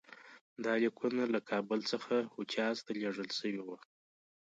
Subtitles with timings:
[0.63, 3.77] دا لیکونه له کابل څخه حجاز ته لېږل شوي وو.